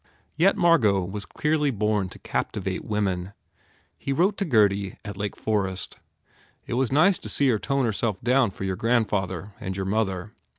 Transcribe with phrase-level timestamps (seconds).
[0.35, 3.33] Yet Margot was clearly born to captivate women.
[3.99, 5.99] He wrote to Gurdy at Lake Forest:
[6.65, 10.31] "It was nice to see her tone herself down for your grandfather and your mother.